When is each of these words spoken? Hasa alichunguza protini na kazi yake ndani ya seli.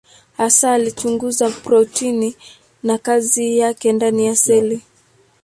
Hasa 0.37 0.71
alichunguza 0.73 1.49
protini 1.49 2.35
na 2.83 2.97
kazi 2.97 3.57
yake 3.57 3.93
ndani 3.93 4.25
ya 4.25 4.35
seli. 4.35 4.81